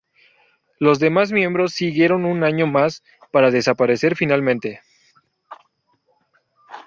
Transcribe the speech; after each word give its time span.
Los 0.79 0.97
demás 0.97 1.31
miembros 1.31 1.73
siguieron 1.75 2.25
un 2.25 2.43
año 2.43 2.65
más, 2.65 3.03
para 3.31 3.51
desaparecer 3.51 4.15
finalmente. 4.15 4.81